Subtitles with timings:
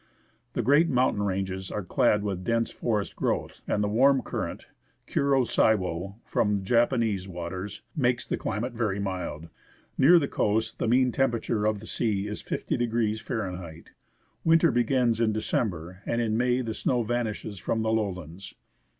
[0.53, 4.65] The great mountain ranges are clad with dense forest growth, and the warm current,
[5.05, 9.49] Kuro Siwo, from Japanese waters, makes the climate very mild.
[9.99, 13.19] Near the coast the mean temperature of the sea is 50°
[13.83, 13.89] F.
[14.43, 18.55] Winter begins in December, and in May the snow vanishes from the lowlands.